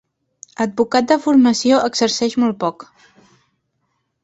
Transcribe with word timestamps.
Advocat 0.63 1.11
de 1.11 1.17
formació, 1.25 1.83
exerceix 1.91 2.39
molt 2.45 2.59
poc. 2.65 2.89